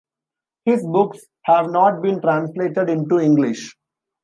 His 0.65 0.83
books 0.83 1.19
have 1.43 1.69
not 1.69 2.01
been 2.01 2.21
translated 2.21 2.89
into 2.89 3.19
English. 3.19 3.77